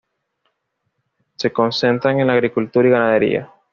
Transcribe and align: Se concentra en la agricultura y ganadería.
Se 1.35 1.53
concentra 1.53 2.11
en 2.11 2.25
la 2.25 2.33
agricultura 2.33 2.87
y 2.87 2.91
ganadería. 2.91 3.53